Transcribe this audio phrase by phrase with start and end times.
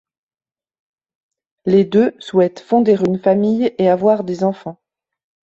[1.67, 4.81] Les deux souhaitent fonder une famille et avoir des enfants.